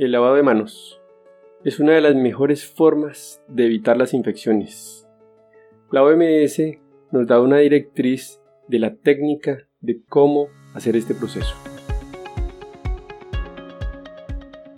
El 0.00 0.12
lavado 0.12 0.36
de 0.36 0.44
manos 0.44 1.00
es 1.64 1.80
una 1.80 1.94
de 1.94 2.00
las 2.00 2.14
mejores 2.14 2.64
formas 2.64 3.42
de 3.48 3.66
evitar 3.66 3.96
las 3.96 4.14
infecciones. 4.14 5.08
La 5.90 6.04
OMS 6.04 6.62
nos 7.10 7.26
da 7.26 7.40
una 7.40 7.58
directriz 7.58 8.40
de 8.68 8.78
la 8.78 8.94
técnica 8.94 9.66
de 9.80 10.00
cómo 10.08 10.50
hacer 10.72 10.94
este 10.94 11.16
proceso. 11.16 11.52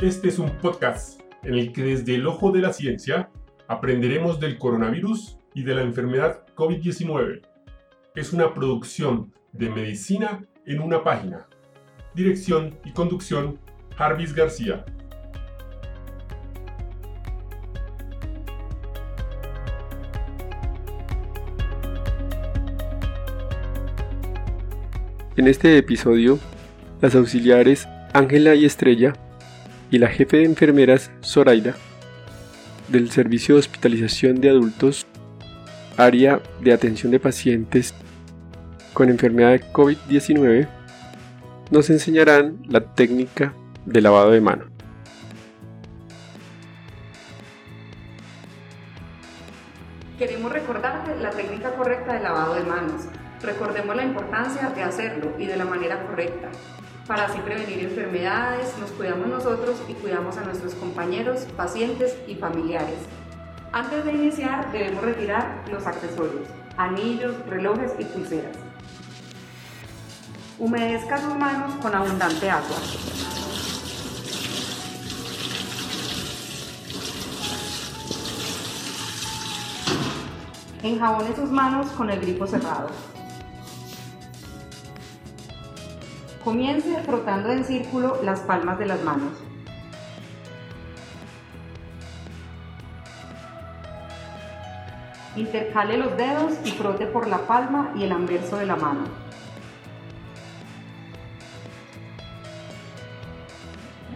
Este 0.01 0.29
es 0.29 0.39
un 0.39 0.53
podcast 0.53 1.21
en 1.43 1.53
el 1.53 1.75
que 1.75 1.83
desde 1.83 2.15
el 2.15 2.27
ojo 2.27 2.51
de 2.51 2.63
la 2.63 2.73
ciencia 2.73 3.29
aprenderemos 3.69 4.41
del 4.41 4.57
coronavirus 4.57 5.37
y 5.53 5.65
de 5.65 5.75
la 5.75 5.83
enfermedad 5.83 6.47
COVID-19. 6.57 7.43
Es 8.15 8.33
una 8.33 8.55
producción 8.55 9.35
de 9.53 9.69
medicina 9.69 10.47
en 10.65 10.81
una 10.81 11.05
página. 11.05 11.47
Dirección 12.15 12.79
y 12.87 12.95
conducción, 12.95 13.59
Jarvis 13.97 14.35
García. 14.35 14.83
En 25.37 25.47
este 25.47 25.79
episodio, 25.79 26.41
las 27.01 27.15
auxiliares 27.15 27.87
Ángela 28.13 28.57
y 28.57 28.65
Estrella 28.65 29.13
y 29.89 29.99
la 29.99 30.09
jefe 30.09 30.39
de 30.39 30.45
enfermeras 30.45 31.13
Zoraida 31.23 31.77
del 32.89 33.13
Servicio 33.13 33.55
de 33.55 33.61
Hospitalización 33.61 34.41
de 34.41 34.51
Adultos, 34.51 35.07
área 35.97 36.41
de 36.61 36.73
atención 36.73 37.13
de 37.13 37.21
pacientes 37.21 37.95
con 38.93 39.09
enfermedad 39.09 39.53
de 39.53 39.63
COVID-19, 39.73 40.67
nos 41.71 41.91
enseñarán 41.91 42.59
la 42.69 42.81
técnica 42.81 43.55
de 43.87 44.01
lavado 44.01 44.33
de 44.33 44.41
mano. 44.41 44.65
Queremos 50.19 50.53
recordarte 50.53 51.17
la 51.23 51.31
técnica 51.31 51.71
correcta 51.77 52.15
de 52.15 52.21
lavado 52.21 52.55
de 52.57 52.65
manos. 52.65 53.05
Recordemos 53.43 53.97
la 53.97 54.05
importancia 54.05 54.69
de 54.69 54.83
hacerlo 54.83 55.33
y 55.39 55.47
de 55.47 55.57
la 55.57 55.65
manera 55.65 56.07
correcta. 56.07 56.49
Para 57.07 57.25
así 57.25 57.39
prevenir 57.39 57.85
enfermedades, 57.85 58.77
nos 58.79 58.91
cuidamos 58.91 59.29
nosotros 59.29 59.83
y 59.89 59.95
cuidamos 59.95 60.37
a 60.37 60.43
nuestros 60.43 60.75
compañeros, 60.75 61.47
pacientes 61.57 62.17
y 62.29 62.35
familiares. 62.35 62.99
Antes 63.73 64.05
de 64.05 64.13
iniciar 64.13 64.71
debemos 64.73 65.03
retirar 65.03 65.65
los 65.71 65.87
accesorios, 65.87 66.49
anillos, 66.77 67.35
relojes 67.47 67.93
y 67.99 68.05
pulseras. 68.05 68.57
Humedezca 70.59 71.17
sus 71.17 71.35
manos 71.35 71.75
con 71.77 71.95
abundante 71.95 72.51
agua. 72.51 72.77
Enjabone 80.83 81.35
sus 81.35 81.51
manos 81.51 81.87
con 81.93 82.11
el 82.11 82.21
grifo 82.21 82.47
cerrado. 82.47 82.91
Comience 86.45 87.03
frotando 87.03 87.51
en 87.51 87.65
círculo 87.65 88.19
las 88.25 88.41
palmas 88.41 88.79
de 88.79 88.87
las 88.87 89.03
manos. 89.03 89.33
Intercale 95.37 95.99
los 95.99 96.17
dedos 96.17 96.55
y 96.65 96.71
frote 96.71 97.05
por 97.07 97.29
la 97.29 97.47
palma 97.47 97.93
y 97.95 98.05
el 98.05 98.13
anverso 98.13 98.57
de 98.57 98.65
la 98.65 98.77
mano. 98.77 99.05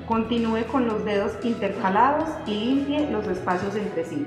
Continúe 0.09 0.64
con 0.72 0.86
los 0.86 1.05
dedos 1.05 1.33
intercalados 1.44 2.31
y 2.47 2.55
limpie 2.55 3.11
los 3.11 3.27
espacios 3.27 3.77
entre 3.77 4.06
sí. 4.06 4.27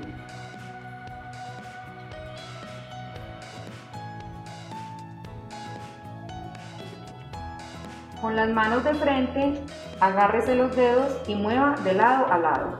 Con 8.20 8.34
las 8.34 8.48
manos 8.48 8.82
de 8.82 8.94
frente, 8.94 9.62
agárrese 10.00 10.56
los 10.56 10.74
dedos 10.74 11.12
y 11.28 11.36
mueva 11.36 11.76
de 11.84 11.92
lado 11.94 12.26
a 12.32 12.38
lado. 12.38 12.78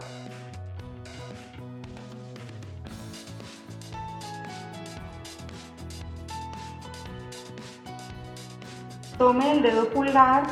Tome 9.16 9.53
el 9.53 9.62
dedo 9.62 9.88
pulgar 9.91 10.43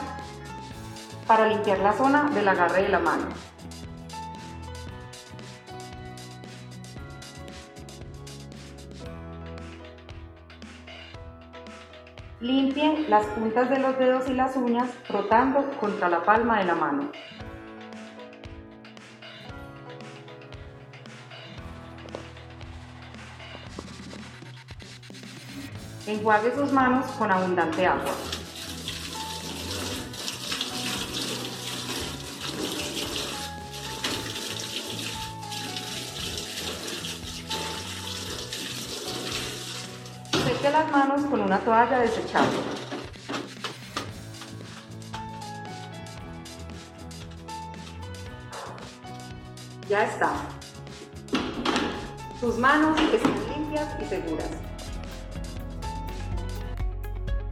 para 1.27 1.49
limpiar 1.49 1.81
la 1.81 1.93
zona 1.93 2.31
del 2.31 2.47
agarre 2.47 2.83
de 2.83 2.89
la 2.89 3.01
mano. 3.01 3.27
Limpie 12.39 13.07
las 13.09 13.25
puntas 13.29 13.71
de 13.71 13.79
los 13.79 13.99
dedos 13.99 14.29
y 14.29 14.35
las 14.35 14.57
uñas 14.57 14.91
frotando 15.05 15.71
contra 15.81 16.11
la 16.11 16.23
palma 16.23 16.59
de 16.59 16.65
la 16.65 16.75
mano. 16.75 17.11
Enjuague 26.07 26.55
sus 26.55 26.71
manos 26.73 27.07
con 27.13 27.33
abundante 27.33 27.87
agua. 27.87 28.13
Las 40.73 40.91
manos 40.91 41.25
con 41.31 41.41
una 41.41 41.59
toalla 41.61 42.01
desechable. 42.01 42.59
Ya 49.89 50.05
está. 50.05 50.33
Sus 52.41 52.59
manos 52.59 53.01
están 53.01 53.33
limpias 53.55 53.89
y 54.03 54.05
seguras. 54.07 54.51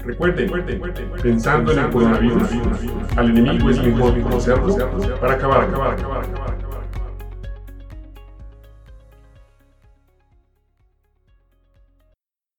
Recuerden, 0.00 0.82
pensando 1.22 1.72
en 1.72 1.78
el 1.78 1.90
coronavirus, 1.90 2.48
al 3.16 3.30
enemigo 3.30 3.70
es 3.70 3.82
mejor 3.82 4.20
conocerlo 4.22 4.76
para 5.20 5.34
acabar, 5.34 5.62
acabar, 5.62 5.94
acabar, 5.94 6.24
acabar. 6.24 6.63